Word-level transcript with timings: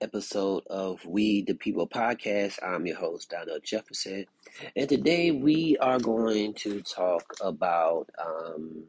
episode 0.00 0.62
of 0.68 1.04
We 1.04 1.42
the 1.42 1.54
People 1.54 1.86
podcast. 1.86 2.58
I'm 2.62 2.86
your 2.86 2.96
host, 2.96 3.30
Donald 3.30 3.62
Jefferson, 3.62 4.26
and 4.74 4.88
today 4.88 5.30
we 5.30 5.76
are 5.78 5.98
going 5.98 6.54
to 6.54 6.80
talk 6.80 7.34
about, 7.40 8.08
um, 8.18 8.84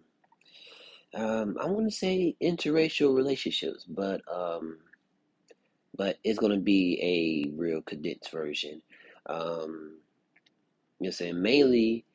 um, 1.14 1.58
I 1.60 1.66
want 1.66 1.90
to 1.90 1.96
say 1.96 2.36
interracial 2.42 3.16
relationships, 3.16 3.86
but 3.88 4.22
um, 4.34 4.78
but 5.96 6.18
it's 6.24 6.40
going 6.40 6.54
to 6.54 6.60
be 6.60 7.00
a 7.02 7.52
real 7.58 7.82
condensed 7.82 8.32
version. 8.32 8.82
Um, 9.26 9.98
you're 11.00 11.12
saying 11.12 11.41
mainly 11.41 12.05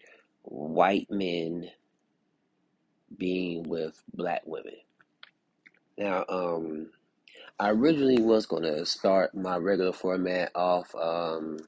white 0.42 1.10
men 1.10 1.70
being 3.16 3.64
with 3.64 4.02
black 4.14 4.42
women. 4.46 4.76
Now, 5.98 6.24
um, 6.28 6.88
I 7.58 7.70
originally 7.70 8.20
was 8.20 8.44
gonna 8.44 8.84
start 8.84 9.34
my 9.34 9.56
regular 9.56 9.92
format 9.92 10.50
off 10.54 10.94
um, 10.94 11.58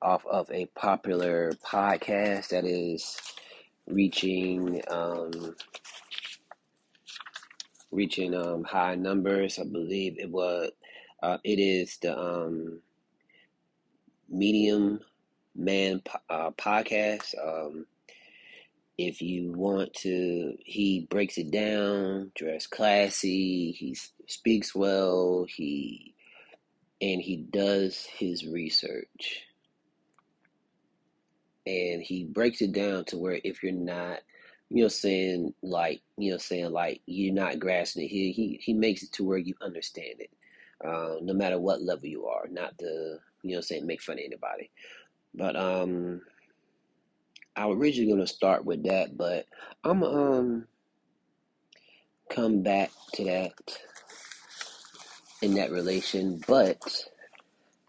off 0.00 0.26
of 0.26 0.50
a 0.50 0.66
popular 0.74 1.52
podcast 1.64 2.48
that 2.48 2.64
is 2.64 3.20
reaching 3.86 4.82
um, 4.88 5.54
reaching 7.92 8.34
um, 8.34 8.64
high 8.64 8.96
numbers. 8.96 9.60
I 9.60 9.64
believe 9.64 10.18
it 10.18 10.30
was 10.30 10.72
uh, 11.22 11.38
it 11.44 11.60
is 11.60 11.98
the 11.98 12.18
um, 12.18 12.80
Medium 14.28 14.98
Man 15.54 16.02
uh, 16.28 16.50
podcast. 16.50 17.34
Um, 17.40 17.86
if 19.08 19.20
you 19.20 19.52
want 19.52 19.92
to, 19.94 20.56
he 20.60 21.06
breaks 21.10 21.36
it 21.36 21.50
down, 21.50 22.30
dress 22.36 22.68
classy, 22.68 23.72
he 23.72 23.96
speaks 24.28 24.74
well, 24.74 25.44
he 25.48 26.14
and 27.00 27.20
he 27.20 27.36
does 27.36 28.04
his 28.04 28.46
research. 28.46 29.42
And 31.66 32.00
he 32.00 32.24
breaks 32.24 32.62
it 32.62 32.72
down 32.72 33.04
to 33.06 33.18
where 33.18 33.40
if 33.42 33.62
you're 33.62 33.72
not, 33.72 34.20
you 34.68 34.82
know, 34.82 34.88
saying 34.88 35.52
like, 35.62 36.02
you 36.16 36.30
know, 36.30 36.38
saying 36.38 36.70
like 36.70 37.00
you're 37.06 37.34
not 37.34 37.58
grasping 37.58 38.04
it, 38.04 38.08
he 38.08 38.30
he 38.30 38.60
he 38.62 38.72
makes 38.72 39.02
it 39.02 39.12
to 39.14 39.24
where 39.24 39.38
you 39.38 39.54
understand 39.60 40.20
it, 40.20 40.30
uh, 40.84 41.16
no 41.22 41.34
matter 41.34 41.58
what 41.58 41.82
level 41.82 42.06
you 42.06 42.26
are. 42.26 42.46
Not 42.48 42.78
to, 42.78 43.18
you 43.42 43.56
know, 43.56 43.60
saying 43.60 43.84
make 43.86 44.00
fun 44.00 44.18
of 44.18 44.24
anybody, 44.24 44.70
but 45.34 45.56
um 45.56 46.22
I 47.56 47.66
was 47.66 47.78
originally 47.78 48.12
gonna 48.12 48.26
start 48.26 48.64
with 48.64 48.84
that, 48.84 49.16
but 49.16 49.46
I'm 49.84 50.02
um 50.02 50.66
come 52.30 52.62
back 52.62 52.90
to 53.14 53.24
that 53.24 53.78
in 55.42 55.54
that 55.54 55.70
relation. 55.70 56.42
But 56.46 56.82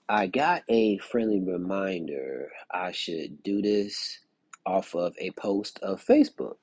I 0.09 0.27
got 0.27 0.63
a 0.69 0.97
friendly 0.99 1.39
reminder 1.41 2.51
I 2.71 2.91
should 2.91 3.43
do 3.43 3.61
this 3.61 4.19
off 4.65 4.95
of 4.95 5.15
a 5.19 5.31
post 5.31 5.79
of 5.79 6.05
Facebook. 6.05 6.57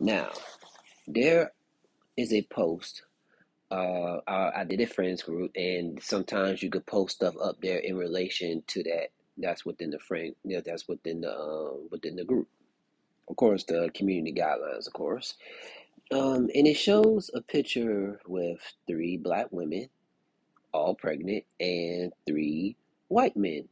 Now, 0.00 0.30
there 1.06 1.52
is 2.16 2.32
a 2.32 2.42
post. 2.42 3.02
Uh, 3.70 4.18
I, 4.26 4.60
I 4.60 4.64
did 4.64 4.80
a 4.80 4.86
friends 4.86 5.22
group, 5.22 5.52
and 5.56 6.02
sometimes 6.02 6.62
you 6.62 6.70
could 6.70 6.86
post 6.86 7.16
stuff 7.16 7.34
up 7.42 7.60
there 7.60 7.78
in 7.78 7.96
relation 7.96 8.62
to 8.68 8.82
that 8.84 9.08
that's 9.38 9.64
within 9.64 9.90
the 9.90 9.98
frame. 9.98 10.34
Yeah, 10.44 10.60
that's 10.64 10.88
within 10.88 11.22
the 11.22 11.36
um, 11.36 11.88
within 11.90 12.16
the 12.16 12.24
group. 12.24 12.48
Of 13.28 13.36
course, 13.36 13.64
the 13.64 13.90
community 13.94 14.32
guidelines, 14.32 14.86
of 14.86 14.92
course. 14.92 15.34
Um, 16.10 16.48
and 16.54 16.66
it 16.66 16.76
shows 16.76 17.30
a 17.34 17.42
picture 17.42 18.20
with 18.26 18.58
three 18.86 19.18
black 19.18 19.48
women, 19.50 19.90
all 20.72 20.94
pregnant, 20.94 21.44
and 21.60 22.12
three 22.26 22.76
white 23.08 23.36
men 23.36 23.68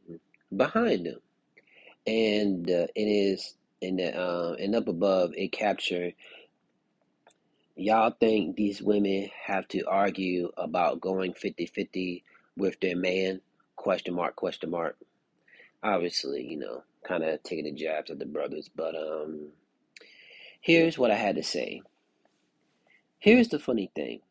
behind 0.55 1.07
them. 1.07 1.19
And 2.05 2.69
uh, 2.69 2.87
it 2.95 3.01
is 3.01 3.55
and 3.81 3.99
the, 3.99 4.15
uh, 4.15 4.55
and 4.59 4.75
up 4.75 4.87
above 4.87 5.31
it 5.35 5.51
captured. 5.51 6.13
Y'all 7.75 8.15
think 8.19 8.55
these 8.55 8.81
women 8.81 9.29
have 9.45 9.67
to 9.69 9.83
argue 9.83 10.51
about 10.57 11.01
going 11.01 11.33
50-50 11.33 12.23
with 12.55 12.79
their 12.79 12.95
man? 12.95 13.39
Question 13.75 14.15
mark, 14.15 14.35
question 14.35 14.71
mark 14.71 14.97
obviously, 15.83 16.45
you 16.47 16.57
know, 16.59 16.83
kind 17.07 17.23
of 17.23 17.43
taking 17.43 17.65
the 17.65 17.73
jabs 17.73 18.11
at 18.11 18.19
the 18.19 18.25
brothers. 18.27 18.69
But 18.75 18.95
um, 18.95 19.49
here's 20.61 20.97
what 20.97 21.11
I 21.11 21.15
had 21.15 21.35
to 21.37 21.43
say. 21.43 21.81
Here's 23.19 23.49
the 23.49 23.59
funny 23.59 23.91
thing 23.95 24.21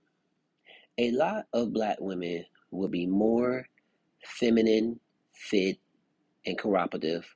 a 0.98 1.10
lot 1.12 1.46
of 1.52 1.72
black 1.72 1.98
women 2.00 2.46
will 2.70 2.88
be 2.88 3.06
more 3.06 3.68
feminine, 4.24 5.00
fit, 5.32 5.78
and 6.46 6.58
cooperative. 6.58 7.26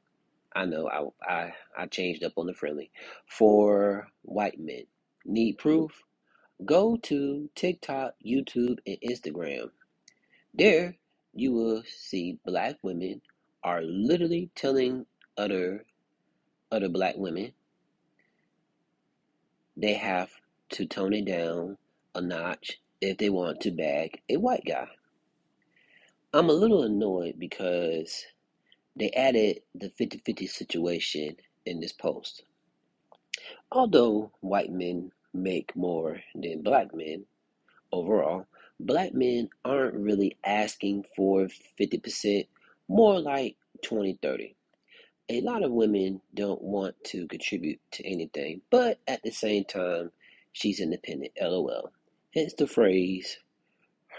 I 0.55 0.67
know 0.67 0.89
I, 0.89 1.33
I, 1.33 1.55
I 1.79 1.87
changed 1.87 2.25
up 2.25 2.35
on 2.39 2.47
the 2.47 2.55
friendly 2.55 2.91
for 3.27 4.09
white 4.23 4.59
men. 4.61 4.85
Need 5.27 5.59
proof? 5.59 5.93
Go 6.65 6.97
to 7.05 7.51
TikTok, 7.57 8.15
YouTube, 8.27 8.79
and 8.87 8.99
Instagram. 9.09 9.71
There 10.55 10.97
you 11.35 11.53
will 11.53 11.83
see 11.87 12.39
black 12.47 12.77
women 12.83 13.23
are 13.63 13.83
literally 13.83 14.51
telling 14.55 15.07
other 15.37 15.85
other 16.73 16.89
black 16.89 17.17
women 17.17 17.53
they 19.77 19.95
have 19.95 20.31
to 20.69 20.87
tone 20.87 21.13
it 21.13 21.25
down 21.25 21.77
a 22.15 22.21
notch 22.21 22.81
if 23.01 23.17
they 23.19 23.31
want 23.31 23.61
to 23.61 23.71
bag 23.71 24.21
a 24.29 24.37
white 24.37 24.65
guy. 24.67 24.87
I'm 26.33 26.51
a 26.51 26.53
little 26.53 26.83
annoyed 26.83 27.37
because 27.39 28.27
they 28.95 29.11
added 29.11 29.63
the 29.75 29.89
50 29.91 30.19
50 30.19 30.47
situation 30.47 31.37
in 31.65 31.81
this 31.81 31.93
post. 31.93 32.43
Although 33.73 34.33
white 34.41 34.71
men 34.71 35.13
make 35.33 35.75
more 35.75 36.21
than 36.35 36.63
black 36.63 36.95
men 36.95 37.25
overall, 37.93 38.47
black 38.79 39.15
men 39.15 39.49
aren't 39.65 39.95
really 39.95 40.37
asking 40.45 41.05
for 41.17 41.49
50%, 41.81 42.47
more 42.91 43.21
like 43.21 43.57
2030. 43.85 44.57
A 45.29 45.41
lot 45.43 45.63
of 45.63 45.71
women 45.71 46.21
don't 46.35 46.61
want 46.61 46.97
to 47.05 47.29
contribute 47.29 47.79
to 47.93 48.05
anything, 48.05 48.63
but 48.69 48.99
at 49.07 49.23
the 49.23 49.31
same 49.31 49.63
time, 49.63 50.11
she's 50.53 50.81
independent. 50.81 51.31
LOL. 51.41 51.93
Hence 52.35 52.53
the 52.55 52.67
phrase, 52.67 53.39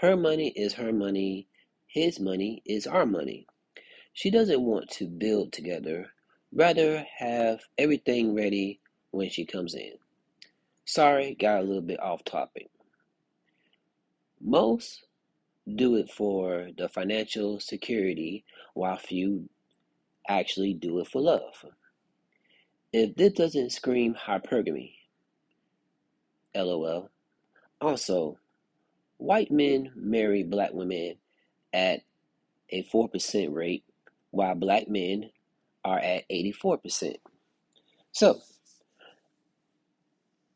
her 0.00 0.16
money 0.16 0.54
is 0.56 0.72
her 0.72 0.90
money, 0.90 1.46
his 1.86 2.18
money 2.18 2.62
is 2.64 2.86
our 2.86 3.04
money. 3.04 3.46
She 4.14 4.30
doesn't 4.30 4.62
want 4.62 4.88
to 4.92 5.06
build 5.06 5.52
together, 5.52 6.06
rather 6.50 7.04
have 7.18 7.60
everything 7.76 8.34
ready 8.34 8.80
when 9.10 9.28
she 9.28 9.44
comes 9.44 9.74
in. 9.74 9.92
Sorry, 10.86 11.36
got 11.38 11.60
a 11.60 11.64
little 11.64 11.82
bit 11.82 12.00
off 12.00 12.24
topic. 12.24 12.70
Most 14.40 15.04
do 15.72 15.96
it 15.96 16.10
for 16.10 16.68
the 16.76 16.88
financial 16.88 17.60
security, 17.60 18.44
while 18.74 18.96
few 18.96 19.48
actually 20.28 20.74
do 20.74 20.98
it 21.00 21.08
for 21.08 21.20
love. 21.20 21.64
If 22.92 23.14
this 23.16 23.32
doesn't 23.32 23.70
scream 23.70 24.14
hypergamy, 24.14 24.94
lol. 26.54 27.10
Also, 27.80 28.38
white 29.16 29.50
men 29.50 29.92
marry 29.96 30.42
black 30.42 30.72
women 30.72 31.16
at 31.72 32.00
a 32.70 32.84
4% 32.84 33.54
rate, 33.54 33.84
while 34.30 34.54
black 34.54 34.88
men 34.88 35.30
are 35.84 35.98
at 35.98 36.28
84%. 36.28 37.16
So, 38.12 38.40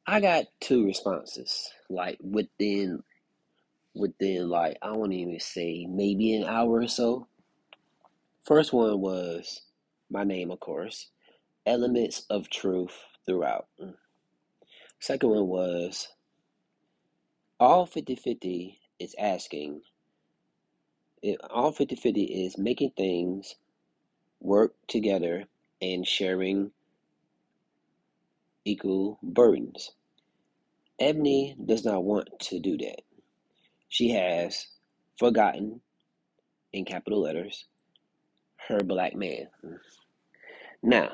I 0.06 0.20
got 0.20 0.44
two 0.60 0.84
responses, 0.84 1.70
like 1.88 2.18
within 2.22 3.02
within 3.96 4.48
like 4.48 4.78
I 4.82 4.92
won't 4.92 5.12
even 5.12 5.40
say 5.40 5.86
maybe 5.88 6.34
an 6.34 6.44
hour 6.44 6.80
or 6.80 6.88
so. 6.88 7.26
First 8.42 8.72
one 8.72 9.00
was 9.00 9.62
my 10.10 10.22
name, 10.24 10.50
of 10.50 10.60
course, 10.60 11.08
elements 11.66 12.24
of 12.30 12.48
truth 12.48 12.92
throughout. 13.26 13.66
Second 15.00 15.30
one 15.30 15.48
was 15.48 16.08
all 17.58 17.86
50 17.86 18.14
50 18.14 18.80
is 18.98 19.14
asking, 19.18 19.80
it, 21.22 21.40
all 21.50 21.72
50 21.72 21.96
50 21.96 22.22
is 22.24 22.58
making 22.58 22.92
things 22.96 23.56
work 24.40 24.74
together 24.88 25.44
and 25.82 26.06
sharing 26.06 26.70
equal 28.64 29.18
burdens. 29.22 29.92
Ebony 30.98 31.56
does 31.64 31.84
not 31.84 32.04
want 32.04 32.28
to 32.40 32.58
do 32.58 32.76
that. 32.78 33.02
She 33.96 34.10
has 34.10 34.66
forgotten, 35.18 35.80
in 36.74 36.84
capital 36.84 37.22
letters, 37.22 37.64
her 38.68 38.80
black 38.82 39.14
man. 39.14 39.48
Now, 40.82 41.12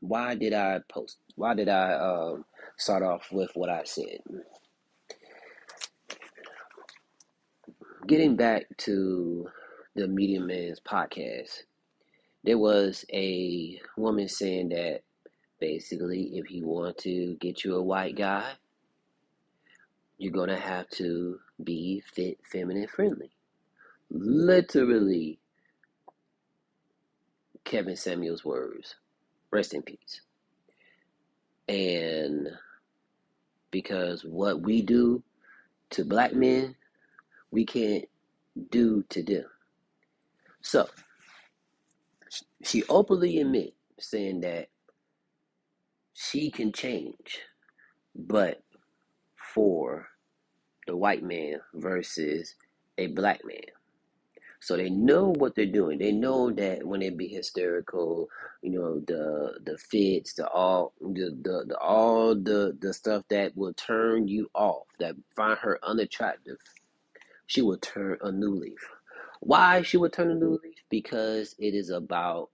why 0.00 0.34
did 0.34 0.52
I 0.52 0.80
post? 0.90 1.16
Why 1.36 1.54
did 1.54 1.70
I 1.70 1.94
um, 1.94 2.44
start 2.76 3.02
off 3.02 3.32
with 3.32 3.52
what 3.54 3.70
I 3.70 3.84
said? 3.84 4.18
getting 8.06 8.36
back 8.36 8.64
to 8.76 9.48
the 9.94 10.06
Medium 10.06 10.48
Man's 10.48 10.80
podcast, 10.80 11.62
there 12.44 12.58
was 12.58 13.06
a 13.10 13.80
woman 13.96 14.28
saying 14.28 14.68
that 14.68 15.00
basically, 15.60 16.32
if 16.34 16.50
you 16.50 16.66
want 16.66 16.98
to 16.98 17.36
get 17.40 17.64
you 17.64 17.74
a 17.74 17.82
white 17.82 18.18
guy, 18.18 18.52
you're 20.22 20.32
gonna 20.32 20.56
have 20.60 20.88
to 20.90 21.40
be 21.64 22.00
fit, 22.06 22.38
feminine, 22.44 22.86
friendly. 22.86 23.32
Literally, 24.08 25.40
Kevin 27.64 27.96
Samuels' 27.96 28.44
words. 28.44 28.94
Rest 29.50 29.74
in 29.74 29.82
peace. 29.82 30.20
And 31.68 32.50
because 33.72 34.24
what 34.24 34.60
we 34.62 34.82
do 34.82 35.24
to 35.90 36.04
black 36.04 36.34
men, 36.34 36.76
we 37.50 37.66
can't 37.66 38.06
do 38.70 39.04
to 39.08 39.24
them. 39.24 39.46
So, 40.62 40.88
she 42.62 42.84
openly 42.88 43.40
admit 43.40 43.74
saying 43.98 44.42
that 44.42 44.68
she 46.14 46.52
can 46.52 46.72
change, 46.72 47.40
but 48.14 48.62
for 49.54 50.08
the 50.86 50.96
white 50.96 51.22
man 51.22 51.60
versus 51.74 52.54
a 52.98 53.08
black 53.08 53.44
man. 53.44 53.62
So 54.60 54.76
they 54.76 54.90
know 54.90 55.34
what 55.38 55.54
they're 55.54 55.66
doing. 55.66 55.98
They 55.98 56.12
know 56.12 56.50
that 56.52 56.84
when 56.86 57.00
they 57.00 57.10
be 57.10 57.28
hysterical, 57.28 58.28
you 58.62 58.70
know, 58.70 59.00
the 59.00 59.58
the 59.64 59.78
fits, 59.78 60.34
the 60.34 60.48
all 60.48 60.92
the, 61.00 61.36
the, 61.42 61.64
the 61.68 61.78
all 61.78 62.34
the 62.34 62.76
the 62.80 62.94
stuff 62.94 63.24
that 63.30 63.56
will 63.56 63.74
turn 63.74 64.28
you 64.28 64.50
off, 64.54 64.86
that 65.00 65.16
find 65.36 65.58
her 65.58 65.78
unattractive, 65.82 66.58
she 67.46 67.62
will 67.62 67.78
turn 67.78 68.18
a 68.22 68.32
new 68.32 68.50
leaf. 68.54 68.88
Why 69.40 69.82
she 69.82 69.96
will 69.96 70.10
turn 70.10 70.30
a 70.30 70.34
new 70.34 70.60
leaf? 70.62 70.78
Because 70.90 71.56
it 71.58 71.74
is 71.74 71.90
about 71.90 72.50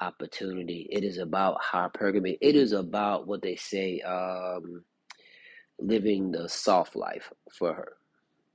opportunity. 0.00 0.88
It 0.90 1.04
is 1.04 1.18
about 1.18 1.58
hypergamy. 1.62 2.38
It 2.40 2.56
is 2.56 2.72
about 2.72 3.26
what 3.26 3.42
they 3.42 3.56
say, 3.56 4.00
um, 4.00 4.84
living 5.78 6.32
the 6.32 6.48
soft 6.48 6.96
life 6.96 7.32
for 7.52 7.74
her. 7.74 7.92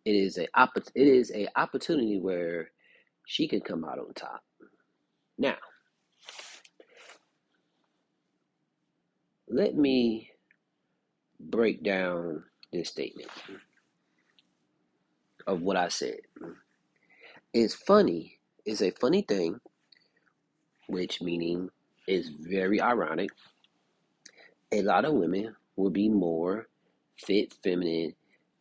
It 0.06 0.12
is 0.16 0.38
a 0.38 0.48
it 0.96 1.08
is 1.08 1.32
a 1.34 1.48
opportunity 1.56 2.20
where 2.20 2.72
she 3.28 3.48
can 3.48 3.62
come 3.62 3.86
out 3.86 4.00
on 4.00 4.14
top. 4.14 4.44
Now, 5.38 5.56
let 9.48 9.76
me 9.76 10.32
break 11.40 11.84
down 11.84 12.44
this 12.72 12.90
statement 12.90 13.30
of 15.48 15.62
what 15.62 15.78
I 15.78 15.90
said. 15.90 16.20
It's 17.54 17.76
funny, 17.76 18.40
it's 18.66 18.82
a 18.82 18.92
funny 18.92 19.24
thing, 19.24 19.60
which 20.88 21.22
meaning 21.22 21.70
is 22.08 22.30
very 22.30 22.82
ironic. 22.82 23.30
A 24.72 24.82
lot 24.84 25.06
of 25.06 25.14
women 25.14 25.56
will 25.76 25.90
be 25.90 26.10
more 26.10 26.68
fit, 27.26 27.54
feminine, 27.64 28.14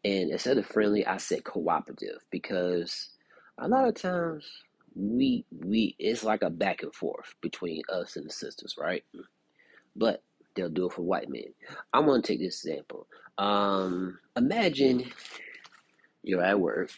and 0.05 0.31
instead 0.31 0.59
of 0.59 0.67
friendly, 0.67 1.07
I 1.07 1.19
said 1.19 1.45
cooperative 1.45 2.25
because 2.31 3.11
a 3.59 3.69
lot 3.69 3.87
of 3.89 3.95
times 3.95 4.47
we 4.97 5.45
we 5.65 5.95
it's 5.99 6.25
like 6.25 6.43
a 6.43 6.51
back 6.51 6.83
and 6.83 6.95
forth 6.95 7.35
between 7.41 7.83
us 7.93 8.17
and 8.17 8.27
the 8.27 8.33
sisters, 8.33 8.77
right? 8.79 9.05
But 9.95 10.23
they'll 10.55 10.69
do 10.69 10.87
it 10.87 10.93
for 10.93 11.03
white 11.03 11.29
men. 11.29 11.55
I'm 11.93 12.07
gonna 12.07 12.23
take 12.23 12.41
this 12.41 12.65
example. 12.65 13.07
Um, 13.39 14.19
imagine 14.37 15.11
you're 16.23 16.43
at 16.43 16.61
work 16.61 16.91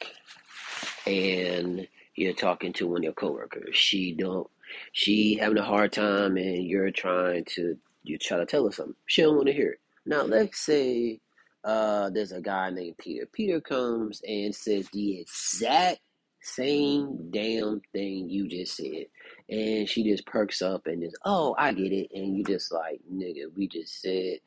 and 1.07 1.87
you're 2.15 2.33
talking 2.35 2.73
to 2.75 2.87
one 2.87 2.99
of 2.99 3.05
your 3.05 3.13
coworkers. 3.13 3.77
She 3.77 4.13
don't 4.13 4.49
she 4.93 5.37
having 5.37 5.59
a 5.59 5.65
hard 5.65 5.93
time 5.93 6.37
and 6.37 6.65
you're 6.65 6.91
trying 6.91 7.45
to 7.45 7.77
you 8.05 8.19
try 8.19 8.39
to 8.39 8.47
tell 8.47 8.65
her 8.65 8.73
something. 8.73 8.97
She 9.07 9.23
don't 9.23 9.37
want 9.37 9.49
to 9.49 9.53
hear 9.53 9.73
it. 9.73 9.81
Now 10.07 10.23
let's 10.23 10.59
say 10.59 11.21
uh, 11.65 12.11
there's 12.11 12.33
a 12.33 12.41
guy 12.41 12.71
named 12.71 12.99
Peter. 12.99 13.27
Peter 13.33 13.61
comes 13.61 14.21
and 14.27 14.55
says 14.55 14.89
the 14.93 15.21
exact 15.21 16.01
same 16.43 17.31
damn 17.31 17.81
thing 17.93 18.29
you 18.29 18.49
just 18.49 18.77
said. 18.77 19.07
And 19.49 19.89
she 19.89 20.03
just 20.05 20.27
perks 20.27 20.61
up 20.61 20.87
and 20.87 21.03
just, 21.03 21.17
oh, 21.25 21.55
I 21.59 21.73
get 21.73 21.93
it. 21.93 22.11
And 22.13 22.37
you 22.37 22.45
just 22.45 22.73
like, 22.73 23.01
nigga, 23.13 23.45
we 23.57 23.69
just 23.69 24.01
said 24.01 24.39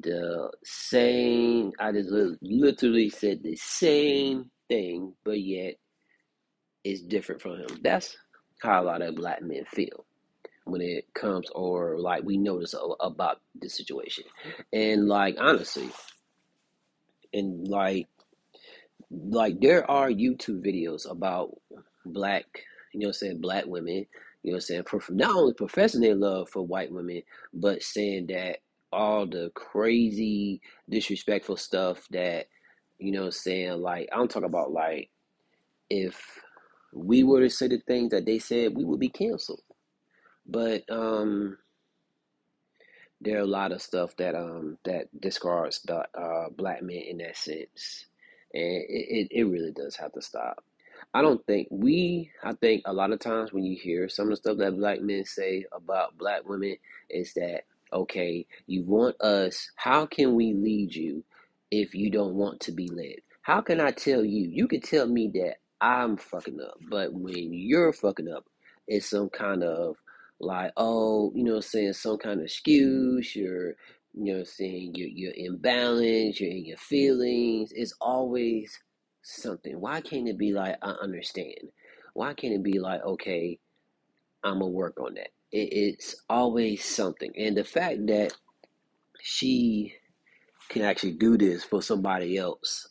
the 0.00 0.50
same, 0.64 1.72
I 1.78 1.92
just 1.92 2.10
literally 2.42 3.10
said 3.10 3.42
the 3.42 3.56
same 3.56 4.50
thing, 4.68 5.14
but 5.24 5.40
yet 5.40 5.76
it's 6.84 7.02
different 7.02 7.42
from 7.42 7.56
him. 7.58 7.78
That's 7.82 8.16
how 8.62 8.82
a 8.82 8.84
lot 8.84 9.02
of 9.02 9.16
black 9.16 9.42
men 9.42 9.64
feel 9.66 10.04
when 10.64 10.82
it 10.82 11.06
comes 11.14 11.48
or 11.54 11.98
like 11.98 12.22
we 12.24 12.36
notice 12.36 12.74
about 13.00 13.40
the 13.60 13.68
situation. 13.68 14.24
And 14.72 15.08
like 15.08 15.36
honestly, 15.38 15.90
and 17.32 17.68
like 17.68 18.08
like 19.10 19.60
there 19.60 19.88
are 19.90 20.10
YouTube 20.10 20.64
videos 20.64 21.10
about 21.10 21.50
black, 22.04 22.44
you 22.92 23.00
know, 23.00 23.12
saying 23.12 23.40
black 23.40 23.64
women, 23.66 24.06
you 24.42 24.52
know, 24.52 24.58
saying 24.58 24.84
not 25.10 25.34
only 25.34 25.54
professing 25.54 26.00
their 26.00 26.14
love 26.14 26.48
for 26.48 26.66
white 26.66 26.92
women, 26.92 27.22
but 27.54 27.82
saying 27.82 28.26
that 28.28 28.58
all 28.92 29.26
the 29.26 29.50
crazy 29.54 30.60
disrespectful 30.88 31.56
stuff 31.56 32.06
that 32.10 32.46
you 32.98 33.12
know, 33.12 33.30
saying 33.30 33.80
like 33.80 34.08
I 34.12 34.16
don't 34.16 34.30
talk 34.30 34.44
about 34.44 34.72
like 34.72 35.10
if 35.90 36.20
we 36.92 37.22
were 37.22 37.40
to 37.40 37.50
say 37.50 37.68
the 37.68 37.78
things 37.86 38.10
that 38.10 38.26
they 38.26 38.38
said, 38.38 38.74
we 38.74 38.84
would 38.84 39.00
be 39.00 39.08
canceled. 39.08 39.62
But 40.46 40.82
um 40.90 41.58
there 43.20 43.38
are 43.38 43.42
a 43.42 43.46
lot 43.46 43.72
of 43.72 43.82
stuff 43.82 44.16
that 44.18 44.34
um 44.34 44.78
that 44.84 45.08
discards 45.20 45.82
the 45.82 45.98
uh, 46.18 46.50
black 46.56 46.82
men 46.82 47.02
in 47.08 47.18
that 47.18 47.36
sense, 47.36 48.06
and 48.54 48.62
it, 48.62 48.86
it, 48.88 49.28
it 49.32 49.44
really 49.44 49.72
does 49.72 49.96
have 49.96 50.12
to 50.12 50.22
stop. 50.22 50.64
I 51.14 51.22
don't 51.22 51.44
think 51.46 51.68
we. 51.70 52.30
I 52.44 52.52
think 52.54 52.82
a 52.86 52.92
lot 52.92 53.12
of 53.12 53.20
times 53.20 53.52
when 53.52 53.64
you 53.64 53.76
hear 53.76 54.08
some 54.08 54.26
of 54.26 54.30
the 54.30 54.36
stuff 54.36 54.58
that 54.58 54.76
black 54.76 55.00
men 55.02 55.24
say 55.24 55.64
about 55.72 56.18
black 56.18 56.48
women 56.48 56.76
is 57.10 57.34
that 57.34 57.62
okay, 57.92 58.46
you 58.66 58.84
want 58.84 59.20
us. 59.20 59.70
How 59.76 60.06
can 60.06 60.34
we 60.34 60.52
lead 60.54 60.94
you 60.94 61.24
if 61.70 61.94
you 61.94 62.10
don't 62.10 62.34
want 62.34 62.60
to 62.60 62.72
be 62.72 62.88
led? 62.88 63.16
How 63.42 63.62
can 63.62 63.80
I 63.80 63.90
tell 63.92 64.24
you? 64.24 64.46
You 64.48 64.68
can 64.68 64.80
tell 64.80 65.06
me 65.08 65.30
that 65.34 65.56
I'm 65.80 66.16
fucking 66.18 66.60
up, 66.60 66.78
but 66.88 67.12
when 67.14 67.52
you're 67.52 67.92
fucking 67.92 68.28
up, 68.28 68.44
it's 68.86 69.10
some 69.10 69.30
kind 69.30 69.64
of 69.64 69.96
like, 70.40 70.72
oh, 70.76 71.32
you 71.34 71.44
know, 71.44 71.60
saying 71.60 71.94
some 71.94 72.18
kind 72.18 72.40
of 72.40 72.44
excuse, 72.44 73.34
you're, 73.34 73.74
you 74.14 74.34
know, 74.34 74.44
saying 74.44 74.92
you're, 74.94 75.08
you're 75.08 75.32
imbalanced, 75.52 76.40
you're 76.40 76.50
in 76.50 76.64
your 76.64 76.76
feelings. 76.78 77.72
It's 77.74 77.94
always 78.00 78.78
something. 79.22 79.80
Why 79.80 80.00
can't 80.00 80.28
it 80.28 80.38
be 80.38 80.52
like, 80.52 80.76
I 80.82 80.90
understand? 80.90 81.70
Why 82.14 82.34
can't 82.34 82.54
it 82.54 82.62
be 82.62 82.78
like, 82.78 83.02
okay, 83.04 83.58
I'm 84.44 84.60
going 84.60 84.72
to 84.72 84.76
work 84.76 84.98
on 85.00 85.14
that? 85.14 85.30
It, 85.52 85.72
it's 85.72 86.16
always 86.28 86.84
something. 86.84 87.32
And 87.36 87.56
the 87.56 87.64
fact 87.64 88.06
that 88.06 88.32
she 89.20 89.94
can 90.68 90.82
actually 90.82 91.12
do 91.12 91.36
this 91.36 91.64
for 91.64 91.82
somebody 91.82 92.36
else 92.36 92.88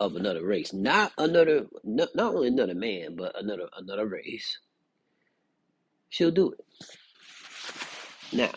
of 0.00 0.14
another 0.14 0.46
race, 0.46 0.72
not 0.72 1.12
another, 1.18 1.66
not, 1.82 2.10
not 2.14 2.34
only 2.34 2.48
another 2.48 2.74
man, 2.74 3.16
but 3.16 3.40
another 3.40 3.68
another 3.76 4.06
race 4.06 4.58
she'll 6.08 6.30
do 6.30 6.52
it. 6.52 6.64
Now, 8.32 8.50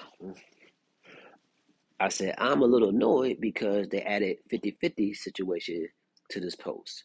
I 2.00 2.10
said 2.10 2.36
I'm 2.38 2.62
a 2.62 2.66
little 2.66 2.90
annoyed 2.90 3.38
because 3.40 3.88
they 3.90 4.02
added 4.02 4.38
50-50 4.52 5.16
situation 5.16 5.88
to 6.30 6.40
this 6.40 6.56
post. 6.56 7.04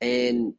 And 0.00 0.54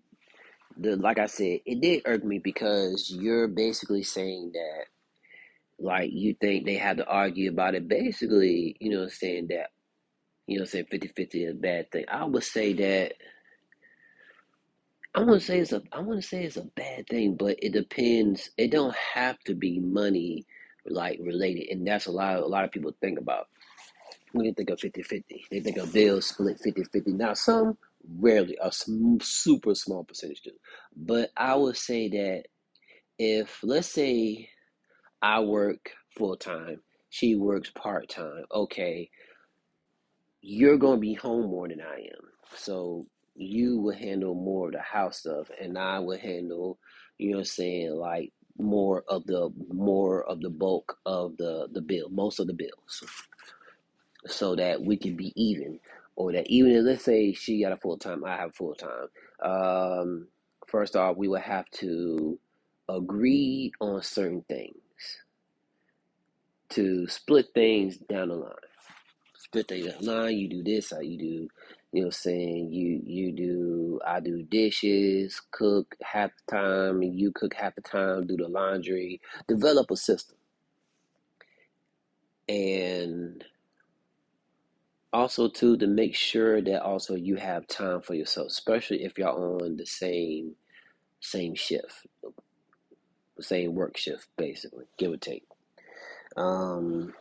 the 0.77 0.95
like 0.95 1.19
I 1.19 1.25
said, 1.27 1.59
it 1.65 1.81
did 1.81 2.03
irk 2.05 2.23
me 2.23 2.39
because 2.39 3.09
you're 3.09 3.47
basically 3.47 4.03
saying 4.03 4.51
that 4.53 4.85
like 5.79 6.11
you 6.11 6.35
think 6.39 6.65
they 6.65 6.75
have 6.75 6.97
to 6.97 7.07
argue 7.07 7.49
about 7.49 7.75
it 7.75 7.87
basically, 7.87 8.75
you 8.79 8.91
know, 8.91 9.07
saying 9.07 9.47
that 9.49 9.71
you 10.47 10.59
know, 10.59 10.65
saying 10.65 10.85
50-50 10.91 11.35
is 11.35 11.51
a 11.51 11.55
bad 11.55 11.91
thing. 11.91 12.05
I 12.11 12.25
would 12.25 12.43
say 12.43 12.73
that 12.73 13.13
I 15.13 15.23
to 15.25 15.39
say 15.39 15.59
it's 15.59 15.73
a 15.73 15.81
I 15.91 16.01
to 16.01 16.21
say 16.21 16.45
it's 16.45 16.57
a 16.57 16.63
bad 16.63 17.07
thing, 17.07 17.35
but 17.35 17.57
it 17.61 17.73
depends. 17.73 18.49
It 18.57 18.71
don't 18.71 18.95
have 18.95 19.39
to 19.45 19.55
be 19.55 19.79
money 19.79 20.45
like 20.85 21.19
related, 21.21 21.69
and 21.69 21.85
that's 21.85 22.05
a 22.05 22.11
lot 22.11 22.37
of, 22.37 22.43
a 22.43 22.47
lot 22.47 22.63
of 22.63 22.71
people 22.71 22.95
think 23.01 23.19
about 23.19 23.47
when 24.31 24.45
they 24.45 24.53
think 24.53 24.69
of 24.69 24.79
50-50. 24.79 25.23
They 25.51 25.59
think 25.59 25.77
of 25.77 25.93
bills 25.93 26.27
split 26.27 26.59
50-50. 26.65 27.07
Now 27.07 27.33
some 27.33 27.77
rarely 28.19 28.57
a 28.61 28.71
super 28.71 29.75
small 29.75 30.03
percentage 30.05 30.41
do, 30.41 30.51
but 30.95 31.31
I 31.35 31.55
would 31.55 31.77
say 31.77 32.07
that 32.09 32.45
if 33.19 33.59
let's 33.63 33.89
say 33.89 34.49
I 35.21 35.41
work 35.41 35.91
full 36.17 36.37
time, 36.37 36.81
she 37.09 37.35
works 37.35 37.69
part 37.75 38.09
time. 38.09 38.45
Okay, 38.51 39.09
you're 40.41 40.77
gonna 40.77 40.97
be 40.99 41.13
home 41.15 41.49
more 41.51 41.67
than 41.67 41.81
I 41.81 41.99
am, 41.99 42.29
so 42.55 43.05
you 43.35 43.79
will 43.79 43.95
handle 43.95 44.35
more 44.35 44.67
of 44.67 44.73
the 44.73 44.81
house 44.81 45.19
stuff 45.19 45.49
and 45.61 45.77
I 45.77 45.99
will 45.99 46.17
handle, 46.19 46.79
you 47.17 47.31
know 47.31 47.37
what 47.37 47.41
I'm 47.41 47.45
saying, 47.45 47.91
like 47.95 48.33
more 48.59 49.03
of 49.09 49.25
the 49.27 49.51
more 49.73 50.23
of 50.23 50.41
the 50.41 50.49
bulk 50.51 50.97
of 51.05 51.37
the 51.37 51.69
the 51.71 51.81
bill, 51.81 52.09
most 52.09 52.39
of 52.39 52.47
the 52.47 52.53
bills. 52.53 53.03
So 54.27 54.55
that 54.55 54.81
we 54.81 54.97
can 54.97 55.15
be 55.17 55.33
even. 55.35 55.79
Or 56.15 56.33
that 56.33 56.47
even 56.49 56.73
if 56.73 56.83
let's 56.85 57.05
say 57.05 57.33
she 57.33 57.61
got 57.63 57.73
a 57.73 57.77
full 57.77 57.97
time, 57.97 58.25
I 58.25 58.37
have 58.37 58.55
full 58.55 58.75
time. 58.75 59.07
Um 59.43 60.27
first 60.67 60.95
off 60.95 61.17
we 61.17 61.27
would 61.29 61.41
have 61.41 61.69
to 61.71 62.39
agree 62.89 63.71
on 63.81 64.01
certain 64.03 64.43
things 64.49 64.75
to 66.71 67.07
split 67.07 67.47
things 67.55 67.97
down 67.97 68.29
the 68.29 68.35
line. 68.35 68.53
split 69.37 69.69
the 69.69 69.95
line. 70.01 70.37
You 70.37 70.49
do 70.49 70.63
this, 70.63 70.93
or 70.93 71.03
you 71.03 71.17
do, 71.19 71.49
you 71.93 72.01
know, 72.01 72.07
what 72.07 72.09
I'm 72.09 72.11
saying 72.13 72.73
you 72.73 73.01
you 73.05 73.31
do. 73.33 73.99
I 74.05 74.19
do 74.21 74.43
dishes, 74.43 75.41
cook 75.51 75.95
half 76.01 76.31
the 76.47 76.57
time, 76.57 77.01
and 77.01 77.19
you 77.19 77.31
cook 77.31 77.53
half 77.55 77.75
the 77.75 77.81
time. 77.81 78.27
Do 78.27 78.37
the 78.37 78.47
laundry. 78.47 79.21
Develop 79.47 79.91
a 79.91 79.97
system, 79.97 80.37
and 82.49 83.43
also 85.13 85.49
too 85.49 85.77
to 85.77 85.87
make 85.87 86.15
sure 86.15 86.61
that 86.61 86.83
also 86.83 87.15
you 87.15 87.35
have 87.37 87.67
time 87.67 88.01
for 88.01 88.13
yourself, 88.13 88.47
especially 88.47 89.03
if 89.03 89.17
y'all 89.17 89.61
on 89.63 89.77
the 89.77 89.85
same 89.85 90.55
same 91.21 91.55
shift, 91.55 92.07
same 93.41 93.75
work 93.75 93.97
shift, 93.97 94.27
basically, 94.37 94.85
give 94.97 95.11
or 95.13 95.17
take. 95.17 95.45
Um, 96.37 97.13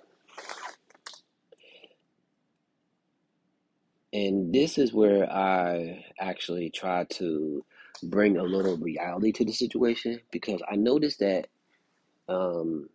And 4.12 4.52
this 4.52 4.78
is 4.78 4.92
where 4.92 5.30
I 5.30 6.04
actually 6.18 6.70
try 6.70 7.04
to 7.10 7.64
bring 8.02 8.36
a 8.36 8.42
little 8.42 8.76
reality 8.76 9.32
to 9.32 9.44
the 9.44 9.52
situation 9.52 10.20
because 10.32 10.60
I 10.70 10.76
noticed 10.76 11.20
that 11.20 11.46
um, 12.28 12.88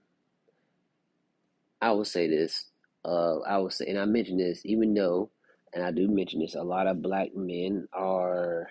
I 1.81 1.91
will 1.91 2.05
say 2.05 2.27
this. 2.27 2.65
Uh, 3.03 3.39
I 3.41 3.57
will 3.57 3.69
say, 3.69 3.85
and 3.87 3.99
I 3.99 4.05
mention 4.05 4.37
this, 4.37 4.61
even 4.65 4.93
though, 4.93 5.29
and 5.73 5.83
I 5.83 5.91
do 5.91 6.07
mention 6.07 6.39
this, 6.39 6.55
a 6.55 6.63
lot 6.63 6.87
of 6.87 7.01
black 7.01 7.35
men 7.35 7.87
are 7.93 8.69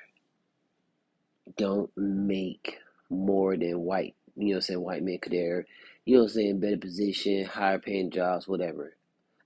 don't 1.56 1.90
make 1.96 2.78
more 3.10 3.56
than 3.56 3.80
white. 3.80 4.14
You 4.36 4.46
know, 4.46 4.50
what 4.50 4.56
I'm 4.56 4.60
saying 4.62 4.80
white 4.80 5.02
men 5.02 5.18
could 5.22 5.32
they're, 5.32 5.66
you 6.04 6.16
know, 6.16 6.22
what 6.22 6.30
I'm 6.30 6.34
saying 6.34 6.60
better 6.60 6.76
position, 6.76 7.44
higher 7.44 7.78
paying 7.78 8.10
jobs, 8.10 8.48
whatever. 8.48 8.96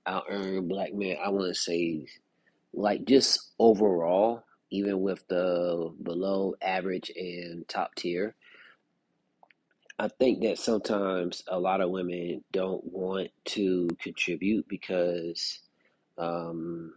Out 0.06 0.24
earn 0.30 0.68
black 0.68 0.94
men. 0.94 1.16
I 1.22 1.28
want 1.28 1.48
to 1.48 1.54
say 1.54 2.06
like 2.78 3.04
just 3.04 3.52
overall, 3.58 4.44
even 4.70 5.00
with 5.00 5.26
the 5.28 5.92
below 6.02 6.54
average 6.62 7.11
and 7.16 7.66
top 7.68 7.94
tier, 7.97 8.35
I 9.99 10.08
think 10.08 10.42
that 10.42 10.58
sometimes 10.58 11.42
a 11.49 11.58
lot 11.58 11.80
of 11.80 11.90
women 11.90 12.44
don't 12.52 12.85
want 12.85 13.30
to 13.47 13.88
contribute 14.00 14.68
because 14.68 15.58
um, 16.16 16.94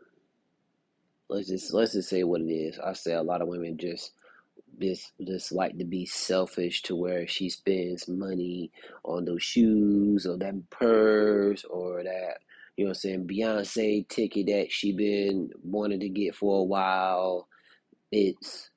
let's 1.30 1.48
just 1.48 1.74
let's 1.74 1.94
just 1.94 2.10
say 2.10 2.24
what 2.24 2.42
it 2.42 2.52
is. 2.52 2.78
I 2.78 2.94
say 2.94 3.14
a 3.14 3.24
lot 3.24 3.42
of 3.42 3.48
women 3.48 3.78
just 3.78 4.12
just 4.80 5.14
just 5.26 5.52
like 5.52 5.78
to 5.80 5.84
be 5.84 6.06
selfish 6.06 6.84
to 6.84 6.96
where 6.96 7.28
she 7.28 7.50
spends 7.50 8.08
money 8.08 8.72
on 9.04 9.26
those 9.26 9.42
shoes 9.44 10.28
or 10.28 10.38
that 10.38 10.70
purse 10.70 11.64
or 11.66 12.04
that 12.04 12.38
you 12.78 12.86
know 12.86 12.90
what 12.90 12.98
I'm 12.98 13.00
saying 13.00 13.28
Beyonce 13.28 14.08
ticket 14.08 14.48
that 14.48 14.72
she 14.72 14.94
been 14.94 15.52
wanting 15.64 16.00
to 16.02 16.10
get 16.10 16.36
for 16.36 16.60
a 16.60 16.64
while. 16.64 17.48
It's 18.12 18.70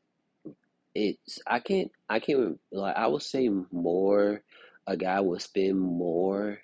it's 0.94 1.40
I 1.46 1.60
can't 1.60 1.90
I 2.08 2.20
can't 2.20 2.58
like 2.72 2.96
I 2.96 3.06
would 3.06 3.22
say 3.22 3.48
more 3.72 4.42
a 4.86 4.96
guy 4.96 5.20
would 5.20 5.42
spend 5.42 5.78
more 5.80 6.58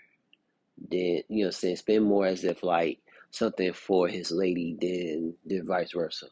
than 0.90 1.00
you 1.00 1.24
know 1.28 1.38
what 1.38 1.46
I'm 1.46 1.52
saying 1.52 1.76
spend 1.76 2.04
more 2.04 2.26
as 2.26 2.44
if 2.44 2.62
like 2.62 2.98
something 3.30 3.72
for 3.72 4.08
his 4.08 4.30
lady 4.30 4.76
than 4.80 5.34
than 5.46 5.66
vice 5.66 5.92
versa. 5.92 6.26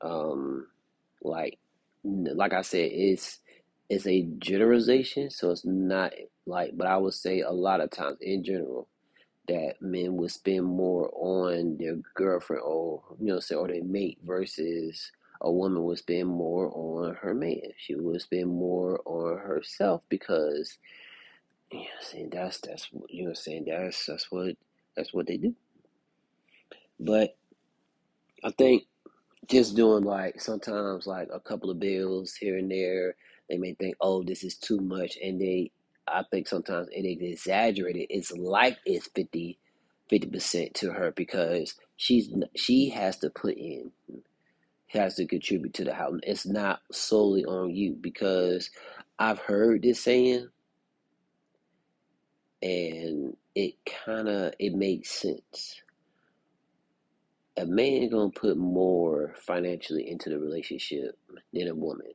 Um 0.00 0.66
like 1.22 1.58
like 2.04 2.52
I 2.52 2.62
said, 2.62 2.90
it's 2.92 3.38
it's 3.88 4.06
a 4.06 4.22
generalization, 4.38 5.30
so 5.30 5.50
it's 5.50 5.66
not 5.66 6.12
like, 6.46 6.76
but 6.76 6.86
I 6.86 6.96
would 6.96 7.14
say 7.14 7.40
a 7.40 7.50
lot 7.50 7.80
of 7.80 7.90
times 7.90 8.18
in 8.20 8.44
general 8.44 8.88
that 9.50 9.82
men 9.82 10.16
would 10.16 10.30
spend 10.30 10.64
more 10.64 11.10
on 11.14 11.76
their 11.78 11.96
girlfriend 12.14 12.62
or 12.64 13.02
you 13.20 13.26
know 13.26 13.40
say 13.40 13.54
or 13.54 13.68
their 13.68 13.84
mate 13.84 14.18
versus 14.24 15.12
a 15.42 15.50
woman 15.50 15.84
would 15.84 15.98
spend 15.98 16.28
more 16.28 16.70
on 16.74 17.14
her 17.16 17.34
man. 17.34 17.62
She 17.78 17.94
would 17.94 18.22
spend 18.22 18.48
more 18.48 19.00
on 19.06 19.38
herself 19.38 20.02
because 20.08 20.78
you 21.72 21.80
know 21.80 21.86
saying 22.00 22.30
that's 22.32 22.60
that's 22.60 22.88
what 22.92 23.10
you 23.10 23.26
know 23.26 23.34
saying 23.34 23.66
that's 23.66 24.06
that's 24.06 24.30
what 24.30 24.56
that's 24.96 25.14
what 25.14 25.26
they 25.26 25.36
do. 25.36 25.54
But 27.00 27.36
I 28.44 28.50
think 28.50 28.84
just 29.48 29.76
doing 29.76 30.04
like 30.04 30.40
sometimes 30.40 31.06
like 31.06 31.28
a 31.32 31.40
couple 31.40 31.70
of 31.70 31.80
bills 31.80 32.34
here 32.34 32.58
and 32.58 32.70
there, 32.70 33.16
they 33.48 33.56
may 33.56 33.74
think, 33.74 33.96
oh, 34.00 34.22
this 34.22 34.44
is 34.44 34.56
too 34.56 34.78
much, 34.78 35.18
and 35.22 35.40
they, 35.40 35.72
I 36.06 36.24
think 36.30 36.48
sometimes 36.48 36.88
it 36.90 37.02
is 37.02 37.32
exaggerated. 37.32 38.06
It's 38.10 38.32
like 38.32 38.78
it's 38.84 39.08
50 39.08 39.58
percent 40.32 40.74
to 40.74 40.92
her 40.92 41.12
because 41.12 41.74
she's 41.96 42.32
she 42.56 42.90
has 42.90 43.18
to 43.18 43.30
put 43.30 43.56
in, 43.56 43.92
has 44.88 45.16
to 45.16 45.26
contribute 45.26 45.74
to 45.74 45.84
the 45.84 45.94
house. 45.94 46.18
It's 46.22 46.46
not 46.46 46.80
solely 46.92 47.44
on 47.44 47.74
you 47.74 47.96
because 48.00 48.70
I've 49.18 49.38
heard 49.38 49.82
this 49.82 50.00
saying, 50.02 50.48
and 52.62 53.36
it 53.54 53.74
kind 54.06 54.28
of 54.28 54.54
it 54.58 54.74
makes 54.74 55.10
sense 55.10 55.82
a 57.56 57.66
man 57.66 58.08
gonna 58.08 58.30
put 58.30 58.56
more 58.56 59.34
financially 59.36 60.08
into 60.10 60.30
the 60.30 60.38
relationship 60.38 61.18
than 61.52 61.68
a 61.68 61.74
woman. 61.74 62.12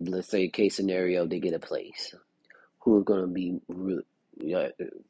Let's 0.00 0.28
say 0.28 0.48
case 0.48 0.76
scenario, 0.76 1.26
they 1.26 1.40
get 1.40 1.54
a 1.54 1.58
place. 1.58 2.14
Who's 2.88 3.04
gonna 3.04 3.26
be 3.26 3.60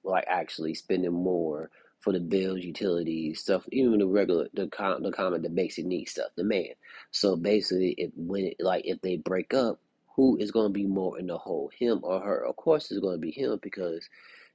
like 0.05 0.25
actually 0.29 0.75
spending 0.75 1.13
more 1.13 1.71
for 2.01 2.13
the 2.13 2.21
bills, 2.21 2.65
utilities, 2.65 3.41
stuff, 3.41 3.65
even 3.73 3.99
the 3.99 4.07
regular, 4.07 4.49
the 4.55 4.69
com- 4.69 5.03
the 5.03 5.13
common, 5.13 5.43
the 5.43 5.51
basic 5.51 5.87
needs 5.87 6.13
stuff. 6.13 6.31
The 6.37 6.45
man. 6.45 6.71
So 7.13 7.37
basically, 7.37 7.95
if 7.99 8.11
when 8.17 8.53
like 8.61 8.85
if 8.87 9.01
they 9.03 9.17
break 9.17 9.55
up, 9.55 9.81
who 10.17 10.37
is 10.39 10.51
gonna 10.51 10.71
be 10.71 10.87
more 10.87 11.19
in 11.19 11.29
the 11.29 11.39
hole, 11.39 11.71
him 11.79 12.01
or 12.03 12.21
her? 12.21 12.45
Of 12.47 12.57
course, 12.57 12.91
it's 12.91 13.01
gonna 13.01 13.19
be 13.19 13.31
him 13.31 13.59
because 13.63 14.09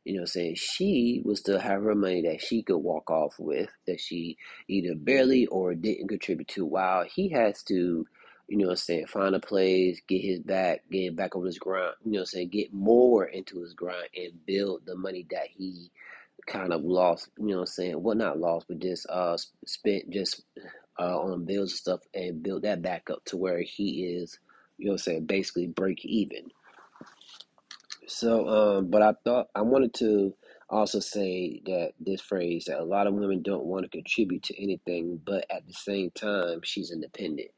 you 0.06 0.20
know, 0.20 0.25
saying 0.25 0.56
she 0.56 1.22
would 1.24 1.38
still 1.38 1.60
have 1.60 1.82
her 1.82 1.96
money 1.96 2.24
that 2.24 2.42
she 2.42 2.62
could 2.62 2.77
walk 2.77 3.10
off 3.10 3.36
with, 3.39 3.70
that 3.88 4.01
she 4.01 4.38
either 4.68 4.96
barely 4.96 5.46
or 5.48 5.75
didn't 5.75 6.10
contribute 6.10 6.50
to, 6.50 6.65
while 6.65 7.06
he 7.06 7.30
has 7.30 7.63
to, 7.63 8.06
you 8.48 8.58
know, 8.58 8.66
what 8.68 8.72
I'm 8.72 8.78
saying 8.78 9.08
find 9.08 9.36
a 9.36 9.40
place, 9.40 10.02
get 10.08 10.22
his 10.22 10.40
back, 10.40 10.84
get 10.92 11.16
back 11.16 11.36
on 11.36 11.46
his 11.46 11.60
grind, 11.60 11.96
you 12.06 12.14
know, 12.14 12.20
what 12.20 12.22
I'm 12.22 12.28
saying 12.28 12.50
get 12.50 12.74
more 12.74 13.26
into 13.26 13.62
his 13.62 13.74
grind 13.74 14.10
and 14.16 14.46
build 14.46 14.86
the 14.86 14.96
money 14.96 15.28
that 15.32 15.48
he 15.50 15.92
kind 16.48 16.74
of 16.74 16.84
lost, 16.84 17.30
you 17.40 17.48
know, 17.48 17.56
what 17.58 17.62
I'm 17.62 17.68
saying 17.68 18.04
well 18.04 18.16
not 18.16 18.40
lost, 18.40 18.68
but 18.70 18.80
just 18.80 19.08
uh 19.10 19.38
spent 19.66 20.10
just 20.12 20.44
uh 21.00 21.20
on 21.20 21.46
bills 21.46 21.72
and 21.72 21.78
stuff 21.78 22.02
and 22.14 22.44
build 22.44 22.64
that 22.64 22.82
back 22.82 23.10
up 23.10 23.24
to 23.26 23.38
where 23.38 23.62
he 23.62 24.06
is, 24.18 24.40
you 24.78 24.88
know, 24.88 24.94
what 24.94 25.02
I'm 25.02 25.04
saying 25.04 25.26
basically 25.26 25.68
break 25.68 26.06
even. 26.06 26.44
So, 28.08 28.48
um, 28.50 28.90
but 28.90 29.02
I 29.02 29.14
thought 29.26 29.48
I 29.56 29.62
wanted 29.62 29.94
to 29.96 30.36
also 30.70 31.00
say 31.00 31.62
that 31.66 31.94
this 32.00 32.22
phrase 32.22 32.66
that 32.66 32.80
a 32.80 32.84
lot 32.84 33.08
of 33.08 33.14
women 33.14 33.42
don't 33.42 33.66
want 33.66 33.86
to 33.86 33.90
contribute 33.90 34.44
to 34.44 34.62
anything, 34.64 35.22
but 35.26 35.46
at 35.52 35.68
the 35.68 35.74
same 35.74 36.12
time, 36.12 36.62
she's 36.64 36.92
independent, 36.92 37.52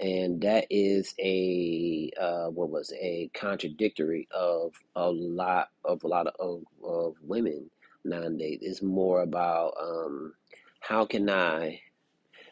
and 0.00 0.40
that 0.42 0.66
is 0.70 1.14
a 1.18 2.10
uh, 2.20 2.46
what 2.50 2.70
was 2.70 2.92
it? 2.92 2.98
a 3.00 3.30
contradictory 3.34 4.28
of 4.30 4.74
a 4.94 5.10
lot 5.10 5.70
of 5.84 6.02
a 6.04 6.08
lot 6.08 6.26
of 6.38 6.62
of, 6.82 7.14
women 7.22 7.70
nowadays. 8.04 8.60
It's 8.62 8.82
more 8.82 9.22
about 9.22 9.74
um, 9.80 10.34
how 10.80 11.04
can 11.04 11.28
I 11.28 11.80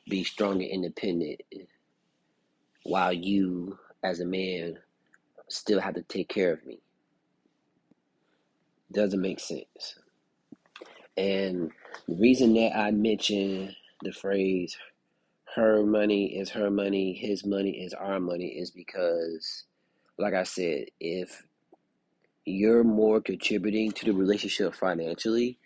be 0.08 0.24
strong 0.24 0.62
and 0.62 0.70
independent 0.70 1.40
while 2.84 3.12
you, 3.12 3.78
as 4.02 4.20
a 4.20 4.24
man, 4.24 4.78
still 5.48 5.80
have 5.80 5.94
to 5.94 6.02
take 6.02 6.28
care 6.28 6.52
of 6.52 6.64
me. 6.64 6.80
Doesn't 8.92 9.20
make 9.20 9.40
sense. 9.40 9.98
And 11.16 11.70
the 12.06 12.14
reason 12.16 12.54
that 12.54 12.76
I 12.76 12.90
mention 12.90 13.74
the 14.02 14.12
phrase 14.12 14.76
her 15.56 15.84
money 15.84 16.38
is 16.38 16.50
her 16.50 16.70
money, 16.70 17.14
his 17.14 17.46
money 17.46 17.72
is 17.84 17.94
our 17.94 18.20
money 18.20 18.48
is 18.48 18.72
because, 18.72 19.64
like 20.18 20.34
I 20.34 20.44
said, 20.44 20.86
if 21.00 21.44
you're 22.46 22.84
more 22.84 23.20
contributing 23.20 23.92
to 23.92 24.06
the 24.06 24.12
relationship 24.12 24.74
financially, 24.74 25.58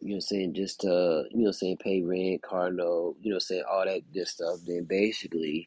You 0.00 0.14
know 0.14 0.20
saying? 0.20 0.54
Just 0.54 0.82
to, 0.82 1.24
you 1.30 1.44
know 1.44 1.52
saying, 1.52 1.78
pay 1.78 2.02
rent, 2.02 2.42
car 2.42 2.70
note, 2.72 3.16
you 3.22 3.32
know 3.32 3.40
saying, 3.40 3.64
all 3.70 3.84
that 3.86 4.12
good 4.12 4.28
stuff. 4.28 4.60
Then 4.66 4.84
basically 4.84 5.66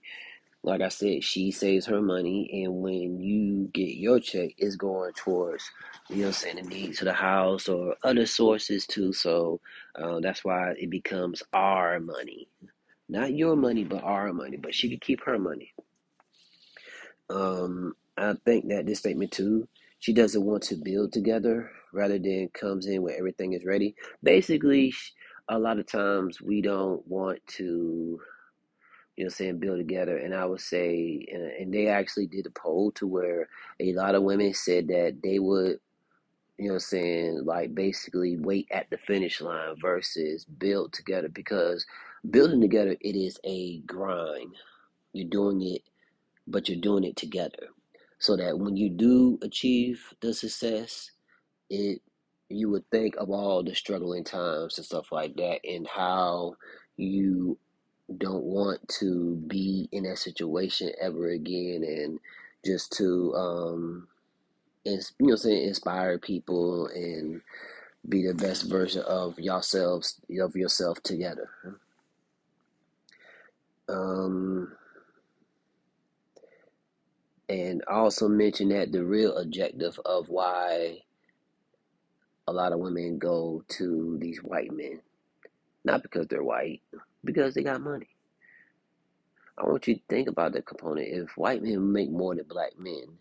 like 0.64 0.82
I 0.84 0.90
said, 0.90 1.26
she 1.26 1.52
saves 1.52 1.88
her 1.88 2.04
money, 2.04 2.64
and 2.64 2.84
when 2.84 3.20
you 3.22 3.70
get 3.74 3.98
your 3.98 4.22
check, 4.22 4.52
it's 4.60 4.78
going 4.78 5.14
towards, 5.16 5.66
you 6.10 6.26
know, 6.26 6.32
saying 6.32 6.58
the 6.58 6.64
needs 6.64 7.00
of 7.02 7.08
the 7.08 7.14
house 7.16 7.68
or 7.70 7.96
other 8.04 8.28
sources 8.28 8.88
too. 8.88 9.14
So 9.14 9.62
uh, 9.96 10.22
that's 10.22 10.46
why 10.46 10.74
it 10.78 10.92
becomes 10.92 11.44
our 11.54 12.00
money, 12.00 12.48
not 13.12 13.34
your 13.34 13.56
money, 13.56 13.84
but 13.84 14.04
our 14.04 14.34
money. 14.34 14.58
But 14.58 14.74
she 14.74 14.90
could 14.90 15.02
keep 15.02 15.24
her 15.26 15.38
money. 15.38 15.74
Um, 17.30 17.94
I 18.18 18.34
think 18.46 18.70
that 18.70 18.86
this 18.86 19.00
statement 19.00 19.32
too, 19.32 19.68
she 20.00 20.14
doesn't 20.14 20.44
want 20.44 20.64
to 20.64 20.76
build 20.76 21.14
together 21.14 21.72
rather 21.94 22.18
than 22.18 22.50
comes 22.54 22.88
in 22.88 23.02
when 23.02 23.16
everything 23.18 23.54
is 23.54 23.66
ready. 23.66 23.96
Basically, 24.24 24.94
a 25.50 25.60
lot 25.60 25.78
of 25.80 25.86
times 25.86 26.42
we 26.42 26.62
don't 26.62 27.06
want 27.08 27.46
to 27.58 28.20
you 29.18 29.26
know 29.26 29.30
saying, 29.30 29.60
build 29.60 29.78
together. 29.78 30.18
And 30.18 30.34
I 30.34 30.46
would 30.46 30.62
say, 30.62 31.26
and, 31.32 31.74
they 31.74 31.88
actually 31.88 32.28
did 32.28 32.48
a 32.48 32.50
poll 32.52 32.92
to 32.94 33.08
where 33.08 33.50
a 33.80 33.94
lot 33.94 34.16
of 34.16 34.24
women 34.24 34.54
said 34.54 34.88
that 34.88 35.18
they 35.24 35.40
would, 35.40 35.80
you 36.58 36.72
know 36.72 36.78
saying, 36.78 37.44
like 37.46 37.76
basically 37.76 38.38
wait 38.38 38.68
at 38.72 38.90
the 38.90 38.98
finish 38.98 39.42
line 39.42 39.76
versus 39.82 40.46
build 40.46 40.94
together 40.94 41.30
because 41.30 41.86
building 42.30 42.62
together, 42.62 42.96
it 43.02 43.16
is 43.16 43.40
a 43.44 43.80
grind. 43.82 44.56
You're 45.14 45.30
doing 45.30 45.62
it, 45.62 45.82
but 46.48 46.70
you're 46.70 46.80
doing 46.82 47.04
it 47.04 47.16
together. 47.16 47.70
So 48.20 48.38
that 48.38 48.60
when 48.60 48.78
you 48.78 48.90
do 48.90 49.40
achieve 49.44 50.14
the 50.22 50.34
success, 50.34 51.12
it 51.70 52.02
you 52.50 52.70
would 52.70 52.90
think 52.92 53.16
of 53.18 53.30
all 53.30 53.64
the 53.64 53.76
struggling 53.76 54.24
times 54.24 54.78
and 54.78 54.86
stuff 54.86 55.12
like 55.12 55.36
that 55.38 55.60
and 55.66 55.88
how 55.88 56.56
you 56.98 57.58
don't 58.18 58.44
want 58.44 58.88
to 58.90 59.36
be 59.48 59.90
in 59.92 60.04
that 60.04 60.20
situation 60.20 60.92
ever 61.02 61.30
again 61.30 61.84
and 61.86 62.20
just 62.66 62.92
to 62.94 63.34
um 63.36 64.08
ins- 64.86 65.14
you 65.20 65.28
know 65.28 65.36
saying 65.36 65.68
inspire 65.68 66.20
people 66.20 66.88
and 66.88 67.42
be 68.10 68.26
the 68.28 68.34
best 68.36 68.70
version 68.70 69.04
of 69.04 69.40
yourselves 69.40 70.22
of 70.42 70.56
yourself 70.56 71.02
together 71.04 71.50
um 73.92 74.74
and 77.50 77.84
I 77.90 77.94
also 77.96 78.30
mention 78.30 78.70
that 78.70 78.92
the 78.92 79.06
real 79.06 79.38
objective 79.38 80.00
of 80.06 80.30
why 80.30 81.00
a 82.48 82.54
lot 82.54 82.74
of 82.74 82.80
women 82.80 83.20
go 83.20 83.64
to 83.70 84.18
these 84.22 84.40
white 84.40 84.72
men 84.74 85.02
not 85.86 86.04
because 86.04 86.28
they're 86.28 86.44
white 86.44 86.82
because 87.26 87.56
they 87.56 87.64
got 87.64 87.82
money 87.82 88.10
I 89.58 89.66
want 89.66 89.88
you 89.88 89.96
to 89.96 90.02
think 90.10 90.30
about 90.30 90.54
the 90.54 90.62
component 90.64 91.08
if 91.10 91.38
white 91.38 91.64
men 91.64 91.92
make 91.94 92.12
more 92.12 92.36
than 92.36 92.46
black 92.48 92.78
men 92.80 93.18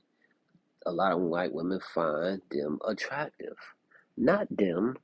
a 0.87 0.93
lot 0.93 1.13
of 1.13 1.21
white 1.21 1.53
women 1.53 1.81
find 1.95 2.43
them 2.51 2.81
attractive. 2.87 3.57
Not 4.17 4.49
them, 4.57 4.97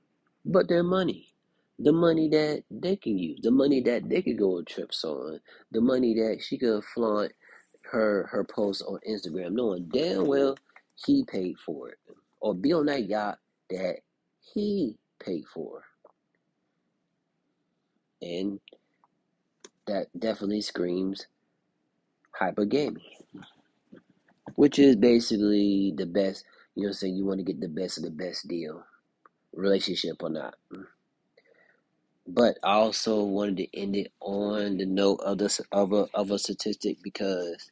but 0.45 0.69
their 0.69 0.83
money. 0.83 1.35
The 1.79 1.93
money 1.93 2.29
that 2.31 2.65
they 2.71 2.97
can 2.97 3.19
use, 3.19 3.41
the 3.43 3.51
money 3.51 3.83
that 3.83 4.09
they 4.09 4.23
could 4.23 4.39
go 4.39 4.57
on 4.57 4.65
trips 4.65 5.05
on, 5.05 5.41
the 5.73 5.81
money 5.81 6.15
that 6.15 6.43
she 6.43 6.59
could 6.59 6.83
flaunt 6.85 7.33
her 7.93 8.29
her 8.33 8.45
posts 8.45 8.83
on 8.83 8.99
Instagram, 9.09 9.53
knowing 9.53 9.89
damn 9.93 10.27
well 10.27 10.57
he 10.95 11.25
paid 11.25 11.57
for 11.59 11.91
it, 11.91 11.99
or 12.41 12.55
be 12.55 12.73
on 12.73 12.87
that 12.87 13.09
yacht 13.09 13.39
that 13.71 13.97
he 14.55 14.97
paid 15.21 15.45
for, 15.53 15.85
and 18.23 18.61
that 19.87 20.09
definitely 20.19 20.62
screams 20.62 21.27
hypergamy, 22.41 23.03
which 24.55 24.79
is 24.79 24.97
basically 24.97 25.93
the 25.97 26.07
best. 26.07 26.45
You 26.75 26.85
know, 26.85 26.89
what 26.89 26.91
I'm 26.91 26.95
saying 26.95 27.17
you 27.17 27.27
want 27.27 27.39
to 27.39 27.45
get 27.45 27.61
the 27.61 27.69
best 27.69 27.99
of 27.99 28.05
the 28.05 28.11
best 28.11 28.49
deal 28.49 28.85
relationship 29.53 30.23
or 30.23 30.31
not. 30.31 30.55
But 32.29 32.59
I 32.65 32.75
also 32.75 33.25
wanted 33.25 33.59
to 33.59 33.79
end 33.79 33.97
it 33.97 34.12
on 34.21 34.79
the 34.79 34.87
note 34.87 35.21
of 35.21 35.39
the 35.39 35.61
of 35.73 35.93
a 35.93 36.09
of 36.15 36.31
a 36.33 36.39
statistic 36.39 36.99
because 37.03 37.71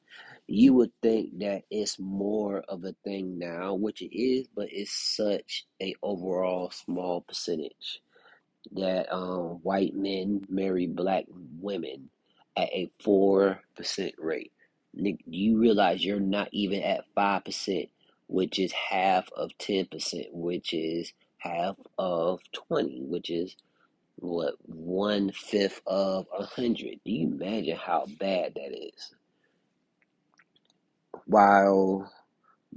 you 0.49 0.75
would 0.75 0.93
think 1.03 1.39
that 1.41 1.65
it's 1.71 1.99
more 1.99 2.61
of 2.69 2.85
a 2.85 2.95
thing 3.05 3.39
now, 3.39 3.75
which 3.75 4.03
it 4.03 4.17
is, 4.17 4.49
but 4.55 4.69
it's 4.73 4.93
such 4.93 5.67
a 5.83 5.95
overall 6.03 6.71
small 6.73 7.23
percentage 7.23 8.01
that 8.73 9.13
um, 9.15 9.61
white 9.63 9.95
men 9.95 10.45
marry 10.49 10.87
black 10.87 11.25
women 11.61 12.11
at 12.57 12.69
a 12.71 12.91
four 13.03 13.61
percent 13.77 14.15
rate. 14.19 14.53
Nick, 14.95 15.21
You 15.27 15.59
realize 15.59 16.05
you're 16.05 16.21
not 16.21 16.49
even 16.53 16.83
at 16.83 17.05
five 17.15 17.45
percent, 17.45 17.89
which 18.29 18.59
is 18.59 18.73
half 18.73 19.29
of 19.37 19.57
ten 19.59 19.87
percent, 19.87 20.29
which 20.33 20.75
is 20.75 21.13
half 21.39 21.77
of 21.99 22.41
twenty, 22.53 23.01
which 23.03 23.31
is 23.31 23.57
what 24.17 24.55
one 24.63 25.33
fifth 25.33 25.83
of 25.87 26.27
a 26.39 26.45
hundred. 26.45 27.01
Do 27.05 27.13
you 27.13 27.29
imagine 27.29 27.77
how 27.77 28.07
bad 28.21 28.55
that 28.55 28.73
is? 28.73 29.15
While 31.27 32.13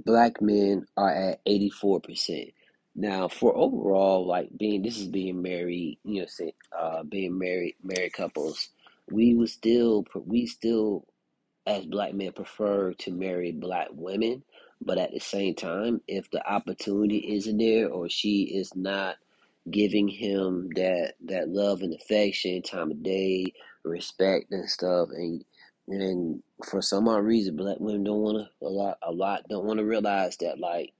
black 0.04 0.42
men 0.42 0.86
are 0.96 1.12
at 1.14 1.40
eighty 1.46 1.70
four 1.70 2.00
percent. 2.00 2.50
Now, 2.96 3.28
for 3.28 3.56
overall, 3.56 4.26
like 4.26 4.50
being 4.58 4.82
this 4.82 4.98
is 4.98 5.06
being 5.08 5.42
married, 5.42 5.98
you 6.04 6.22
know, 6.22 6.26
say, 6.28 6.54
uh, 6.78 7.04
being 7.04 7.38
married, 7.38 7.76
married 7.82 8.12
couples, 8.14 8.70
we 9.10 9.34
would 9.34 9.50
still, 9.50 10.04
we 10.26 10.46
still, 10.46 11.06
as 11.66 11.86
black 11.86 12.14
men, 12.14 12.32
prefer 12.32 12.92
to 12.94 13.12
marry 13.12 13.52
black 13.52 13.88
women. 13.92 14.44
But 14.80 14.98
at 14.98 15.12
the 15.12 15.20
same 15.20 15.54
time, 15.54 16.02
if 16.08 16.30
the 16.30 16.46
opportunity 16.50 17.18
isn't 17.36 17.58
there, 17.58 17.88
or 17.88 18.08
she 18.08 18.42
is 18.44 18.74
not 18.76 19.16
giving 19.70 20.08
him 20.08 20.70
that 20.76 21.14
that 21.26 21.48
love 21.48 21.82
and 21.82 21.94
affection, 21.94 22.62
time 22.62 22.90
of 22.90 23.02
day, 23.02 23.52
respect 23.84 24.52
and 24.52 24.68
stuff, 24.68 25.08
and 25.10 25.44
and 25.88 26.42
for 26.68 26.82
some 26.82 27.08
odd 27.08 27.24
reason, 27.24 27.56
black 27.56 27.78
women 27.80 28.04
don't 28.04 28.20
want 28.20 28.38
to 28.38 28.66
a 28.66 28.68
lot 28.68 28.98
a 29.02 29.12
lot 29.12 29.42
don't 29.48 29.64
want 29.64 29.78
to 29.78 29.84
realize 29.84 30.36
that 30.38 30.58
like 30.58 30.92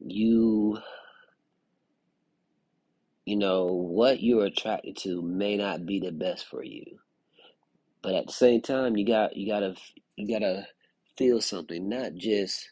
you 0.00 0.78
you 3.24 3.36
know 3.36 3.66
what 3.66 4.22
you're 4.22 4.46
attracted 4.46 4.96
to 4.98 5.20
may 5.22 5.56
not 5.56 5.84
be 5.84 5.98
the 6.00 6.12
best 6.12 6.46
for 6.46 6.64
you, 6.64 6.84
but 8.02 8.14
at 8.14 8.26
the 8.26 8.32
same 8.32 8.62
time, 8.62 8.96
you 8.96 9.06
got 9.06 9.36
you 9.36 9.48
gotta 9.48 9.74
you 10.16 10.28
gotta 10.28 10.66
feel 11.18 11.40
something, 11.40 11.88
not 11.88 12.14
just 12.14 12.70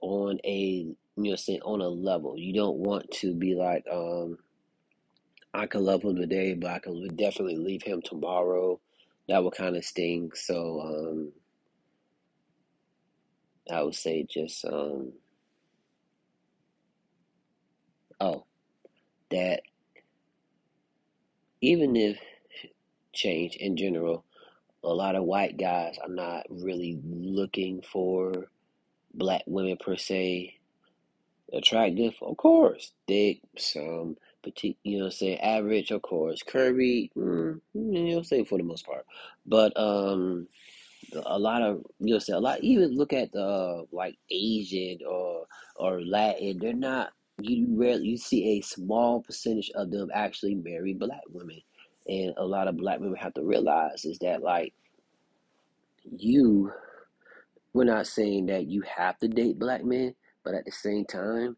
on 0.00 0.38
a 0.44 0.94
you 1.16 1.30
know 1.30 1.36
say 1.36 1.60
on 1.64 1.80
a 1.80 1.88
level. 1.88 2.36
You 2.38 2.52
don't 2.54 2.78
want 2.78 3.10
to 3.12 3.34
be 3.34 3.54
like 3.54 3.84
um 3.92 4.38
I 5.52 5.66
could 5.66 5.82
love 5.82 6.02
him 6.02 6.16
today, 6.16 6.54
but 6.54 6.70
I 6.70 6.78
can 6.78 7.08
definitely 7.16 7.56
leave 7.56 7.82
him 7.82 8.02
tomorrow. 8.02 8.80
That 9.28 9.42
would 9.42 9.54
kind 9.54 9.76
of 9.76 9.84
sting. 9.84 10.30
So 10.34 10.80
um, 10.80 11.32
I 13.70 13.82
would 13.82 13.94
say 13.94 14.26
just 14.28 14.64
um, 14.64 15.12
oh 18.20 18.44
that 19.30 19.62
even 21.60 21.96
if 21.96 22.18
change 23.12 23.56
in 23.56 23.76
general, 23.76 24.24
a 24.84 24.88
lot 24.88 25.16
of 25.16 25.24
white 25.24 25.58
guys 25.58 25.96
are 26.02 26.08
not 26.12 26.46
really 26.50 27.00
looking 27.04 27.82
for 27.82 28.46
black 29.14 29.42
women 29.46 29.76
per 29.78 29.96
se. 29.96 30.58
Attractive, 31.52 32.14
of 32.22 32.36
course. 32.36 32.92
Thick, 33.06 33.40
some 33.56 34.16
petite, 34.42 34.78
you 34.82 34.98
know, 34.98 35.10
say 35.10 35.36
average, 35.36 35.90
of 35.90 36.02
course. 36.02 36.42
Curvy, 36.42 37.10
mm, 37.16 37.60
you 37.74 38.14
know, 38.16 38.22
say 38.22 38.44
for 38.44 38.58
the 38.58 38.64
most 38.64 38.86
part. 38.86 39.06
But 39.46 39.72
um, 39.76 40.46
a 41.26 41.38
lot 41.38 41.62
of 41.62 41.84
you 42.00 42.12
know 42.14 42.18
say 42.18 42.32
a 42.32 42.38
lot 42.38 42.60
even 42.62 42.94
look 42.96 43.12
at 43.12 43.32
the 43.32 43.86
like 43.92 44.16
Asian 44.30 44.98
or 45.08 45.46
or 45.76 46.00
Latin 46.02 46.58
they're 46.60 46.72
not 46.72 47.12
you 47.40 47.66
rarely 47.70 48.08
you 48.08 48.16
see 48.16 48.58
a 48.58 48.60
small 48.60 49.20
percentage 49.22 49.70
of 49.74 49.90
them 49.90 50.10
actually 50.14 50.54
marry 50.54 50.94
black 50.94 51.22
women 51.30 51.60
and 52.06 52.34
a 52.36 52.44
lot 52.44 52.68
of 52.68 52.76
black 52.76 53.00
women 53.00 53.16
have 53.16 53.34
to 53.34 53.42
realize 53.44 54.04
is 54.04 54.18
that 54.20 54.42
like 54.42 54.72
you 56.16 56.72
we're 57.72 57.84
not 57.84 58.06
saying 58.06 58.46
that 58.46 58.66
you 58.66 58.82
have 58.82 59.18
to 59.18 59.28
date 59.28 59.58
black 59.58 59.84
men 59.84 60.14
but 60.44 60.54
at 60.54 60.64
the 60.66 60.72
same 60.72 61.04
time 61.06 61.56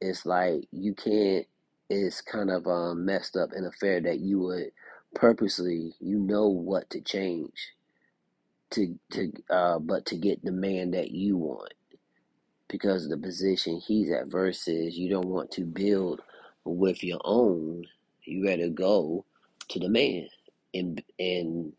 it's 0.00 0.26
like 0.26 0.66
you 0.72 0.94
can't 0.94 1.46
it's 1.90 2.20
kind 2.22 2.50
of 2.50 2.66
um, 2.66 3.04
messed 3.06 3.36
up 3.36 3.50
and 3.52 3.66
unfair 3.66 4.00
that 4.00 4.20
you 4.20 4.40
would 4.40 4.70
purposely 5.14 5.94
you 6.00 6.18
know 6.18 6.48
what 6.48 6.90
to 6.90 7.00
change 7.00 7.72
to 8.70 8.98
to 9.10 9.32
uh 9.50 9.78
but 9.78 10.06
to 10.06 10.16
get 10.16 10.44
the 10.44 10.52
man 10.52 10.92
that 10.92 11.10
you 11.10 11.36
want 11.36 11.62
because 12.68 13.04
of 13.06 13.10
the 13.12 13.18
position 13.18 13.80
he's 13.86 14.12
at 14.12 14.28
versus 14.28 14.98
you 14.98 15.10
don't 15.10 15.28
want 15.28 15.52
to 15.52 15.62
build 15.62 16.22
with 16.64 17.04
your 17.04 17.20
own, 17.24 17.84
you 18.24 18.44
better 18.44 18.70
go 18.70 19.24
to 19.70 19.80
the 19.80 19.90
man 19.90 20.28
and 20.74 21.02
and 21.20 21.74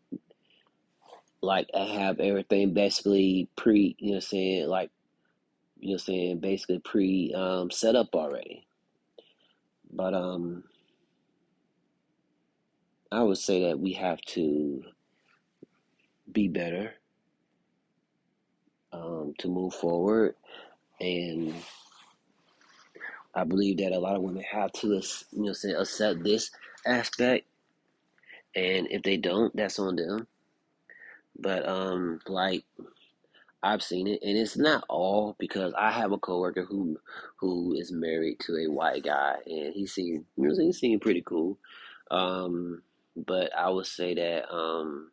like 1.42 1.68
have 1.74 2.20
everything 2.20 2.74
basically 2.74 3.48
pre 3.56 3.96
you 3.98 4.14
know 4.14 4.20
saying 4.20 4.68
like 4.68 4.90
you 5.80 5.88
know 5.88 5.92
what 5.94 5.94
I'm 5.94 5.98
saying 6.00 6.38
basically 6.40 6.80
pre 6.80 7.34
um, 7.34 7.70
set 7.70 7.96
up 7.96 8.14
already. 8.14 8.66
But 9.92 10.14
um 10.14 10.64
I 13.12 13.22
would 13.22 13.38
say 13.38 13.64
that 13.68 13.80
we 13.80 13.94
have 13.94 14.20
to 14.34 14.82
be 16.32 16.48
better 16.48 16.92
um, 18.92 19.34
to 19.38 19.48
move 19.48 19.74
forward 19.74 20.34
and 21.00 21.54
I 23.34 23.44
believe 23.44 23.78
that 23.78 23.92
a 23.92 24.00
lot 24.00 24.16
of 24.16 24.22
women 24.22 24.44
have 24.44 24.72
to, 24.74 24.88
you 25.32 25.44
know, 25.44 25.54
say 25.54 25.72
accept 25.72 26.24
this 26.24 26.50
aspect, 26.86 27.46
and 28.56 28.88
if 28.90 29.02
they 29.02 29.16
don't, 29.16 29.54
that's 29.56 29.78
on 29.78 29.96
them. 29.96 30.26
But 31.38 31.68
um, 31.68 32.20
like 32.26 32.64
I've 33.62 33.82
seen 33.82 34.06
it, 34.06 34.20
and 34.22 34.38
it's 34.38 34.56
not 34.56 34.84
all 34.88 35.36
because 35.38 35.74
I 35.76 35.90
have 35.90 36.12
a 36.12 36.18
coworker 36.18 36.64
who 36.64 36.98
who 37.38 37.74
is 37.74 37.92
married 37.92 38.40
to 38.40 38.56
a 38.56 38.70
white 38.70 39.04
guy, 39.04 39.36
and 39.46 39.74
he 39.74 39.86
seemed, 39.86 40.24
you 40.36 40.48
know, 40.48 40.56
he 40.58 40.72
seemed 40.72 41.02
pretty 41.02 41.22
cool. 41.22 41.58
Um, 42.10 42.82
but 43.16 43.56
I 43.56 43.70
would 43.70 43.86
say 43.86 44.14
that 44.14 44.52
um, 44.54 45.10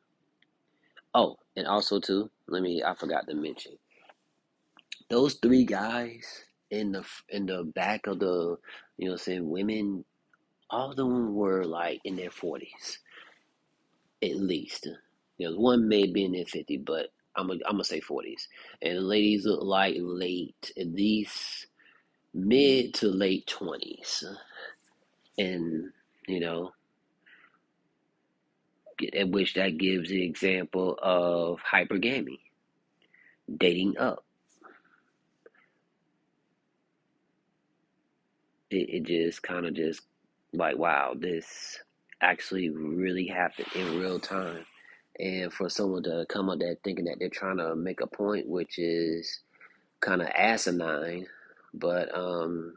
oh, 1.13 1.37
and 1.55 1.67
also 1.67 1.99
too, 1.99 2.29
let 2.47 2.61
me, 2.61 2.83
I 2.85 2.93
forgot 2.95 3.27
to 3.27 3.35
mention 3.35 3.73
those 5.09 5.35
three 5.35 5.65
guys 5.65 6.45
in 6.71 6.91
the 6.91 7.05
in 7.29 7.45
the 7.47 7.63
back 7.63 8.07
of 8.07 8.19
the, 8.19 8.57
you 8.97 9.09
know, 9.09 9.15
saying 9.15 9.49
women 9.49 10.05
all 10.69 10.91
of 10.91 10.97
them 10.97 11.35
were 11.35 11.63
like 11.65 12.01
in 12.05 12.15
their 12.15 12.31
forties 12.31 12.99
at 14.23 14.35
least. 14.35 14.87
Know, 15.39 15.55
one 15.57 15.87
may 15.89 16.07
be 16.07 16.25
in 16.25 16.31
their 16.33 16.45
fifty, 16.45 16.77
but 16.77 17.07
I'm 17.35 17.47
gonna 17.47 17.59
I'm 17.67 17.83
say 17.83 17.99
forties. 17.99 18.47
And 18.81 18.97
the 18.97 19.01
ladies 19.01 19.45
look 19.45 19.63
like 19.63 19.95
late, 19.99 20.71
at 20.77 20.87
least 20.87 21.67
mid 22.33 22.93
to 22.95 23.07
late 23.07 23.47
twenties. 23.47 24.23
And 25.37 25.91
you 26.27 26.39
know, 26.39 26.71
at 29.15 29.29
which 29.29 29.53
that 29.55 29.77
gives 29.77 30.09
the 30.09 30.23
example 30.23 30.97
of 31.01 31.59
hypergamy, 31.61 32.39
dating 33.57 33.97
up. 33.97 34.23
It, 38.71 38.89
it 38.89 39.03
just 39.03 39.43
kind 39.43 39.65
of 39.65 39.73
just 39.73 40.01
like 40.53 40.77
wow, 40.77 41.13
this 41.17 41.79
actually 42.21 42.69
really 42.69 43.27
happened 43.27 43.67
in 43.75 43.99
real 43.99 44.19
time 44.19 44.65
and 45.19 45.51
for 45.53 45.69
someone 45.69 46.03
to 46.03 46.25
come 46.29 46.49
up 46.49 46.59
there 46.59 46.77
thinking 46.83 47.05
that 47.05 47.17
they're 47.19 47.29
trying 47.29 47.57
to 47.57 47.75
make 47.75 48.01
a 48.01 48.07
point, 48.07 48.47
which 48.47 48.79
is 48.79 49.39
kind 50.01 50.21
of 50.21 50.27
asinine, 50.29 51.27
but 51.73 52.15
um, 52.17 52.75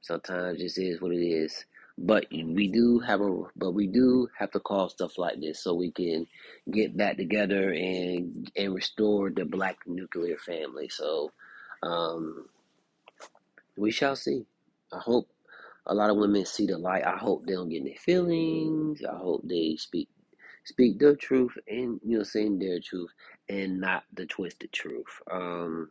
sometimes 0.00 0.58
this 0.58 0.78
is 0.78 1.00
what 1.00 1.12
it 1.12 1.24
is. 1.24 1.64
But 1.96 2.26
we 2.32 2.68
do 2.68 2.98
have 3.00 3.20
a, 3.20 3.42
but 3.56 3.72
we 3.72 3.86
do 3.86 4.28
have 4.38 4.50
to 4.52 4.60
call 4.60 4.88
stuff 4.88 5.16
like 5.16 5.40
this 5.40 5.62
so 5.62 5.74
we 5.74 5.92
can 5.92 6.26
get 6.70 6.96
back 6.96 7.16
together 7.16 7.72
and 7.72 8.50
and 8.56 8.74
restore 8.74 9.30
the 9.30 9.44
black 9.44 9.78
nuclear 9.86 10.36
family. 10.38 10.88
So, 10.88 11.30
um, 11.84 12.46
we 13.76 13.92
shall 13.92 14.16
see. 14.16 14.44
I 14.92 14.98
hope 14.98 15.28
a 15.86 15.94
lot 15.94 16.10
of 16.10 16.16
women 16.16 16.46
see 16.46 16.66
the 16.66 16.78
light. 16.78 17.06
I 17.06 17.16
hope 17.16 17.46
they 17.46 17.54
don't 17.54 17.68
get 17.70 17.82
any 17.82 17.96
feelings. 17.96 19.02
I 19.04 19.16
hope 19.16 19.42
they 19.44 19.76
speak 19.78 20.08
speak 20.64 20.98
the 20.98 21.16
truth 21.16 21.52
and 21.68 22.00
you 22.04 22.18
know 22.18 22.24
saying 22.24 22.58
their 22.58 22.80
truth 22.80 23.10
and 23.48 23.80
not 23.80 24.04
the 24.14 24.26
twisted 24.26 24.72
truth. 24.72 25.06
Um, 25.30 25.90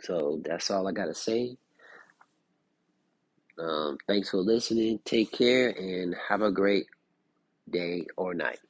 so 0.00 0.40
that's 0.44 0.70
all 0.70 0.88
I 0.88 0.92
gotta 0.92 1.14
say. 1.14 1.56
Um, 3.58 3.98
thanks 4.08 4.30
for 4.30 4.38
listening. 4.38 5.00
Take 5.04 5.32
care 5.32 5.70
and 5.70 6.14
have 6.28 6.42
a 6.42 6.52
great 6.52 6.86
day 7.70 8.06
or 8.16 8.34
night. 8.34 8.60